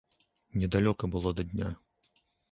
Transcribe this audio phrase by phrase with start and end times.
[0.61, 1.75] Недалёка было да дня.